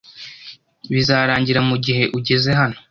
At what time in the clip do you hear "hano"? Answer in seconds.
2.59-2.77